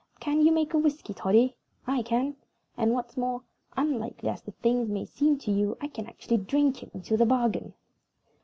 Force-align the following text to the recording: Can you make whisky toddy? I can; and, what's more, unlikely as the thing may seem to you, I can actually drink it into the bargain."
Can 0.19 0.41
you 0.43 0.51
make 0.51 0.73
whisky 0.73 1.13
toddy? 1.13 1.55
I 1.85 2.01
can; 2.01 2.35
and, 2.75 2.91
what's 2.93 3.17
more, 3.17 3.43
unlikely 3.77 4.29
as 4.29 4.41
the 4.41 4.49
thing 4.53 4.91
may 4.91 5.05
seem 5.05 5.37
to 5.37 5.51
you, 5.51 5.77
I 5.79 5.89
can 5.89 6.07
actually 6.07 6.37
drink 6.37 6.81
it 6.81 6.89
into 6.95 7.17
the 7.17 7.25
bargain." 7.27 7.75